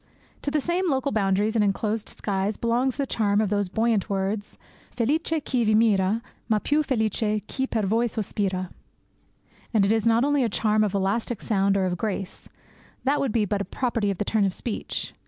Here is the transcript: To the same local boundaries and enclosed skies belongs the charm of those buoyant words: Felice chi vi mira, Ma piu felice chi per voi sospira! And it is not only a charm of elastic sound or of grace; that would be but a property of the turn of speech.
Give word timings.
To 0.41 0.49
the 0.49 0.59
same 0.59 0.89
local 0.89 1.11
boundaries 1.11 1.55
and 1.55 1.63
enclosed 1.63 2.09
skies 2.09 2.57
belongs 2.57 2.97
the 2.97 3.05
charm 3.05 3.39
of 3.39 3.51
those 3.51 3.69
buoyant 3.69 4.09
words: 4.09 4.57
Felice 4.89 5.21
chi 5.29 5.63
vi 5.63 5.75
mira, 5.75 6.23
Ma 6.49 6.57
piu 6.57 6.81
felice 6.81 7.39
chi 7.47 7.67
per 7.67 7.83
voi 7.83 8.07
sospira! 8.07 8.71
And 9.75 9.85
it 9.85 9.91
is 9.91 10.07
not 10.07 10.23
only 10.23 10.43
a 10.43 10.49
charm 10.49 10.83
of 10.83 10.95
elastic 10.95 11.39
sound 11.39 11.77
or 11.77 11.85
of 11.85 11.99
grace; 11.99 12.49
that 13.03 13.19
would 13.19 13.31
be 13.31 13.45
but 13.45 13.61
a 13.61 13.63
property 13.63 14.09
of 14.09 14.17
the 14.17 14.25
turn 14.25 14.43
of 14.43 14.55
speech. 14.55 15.13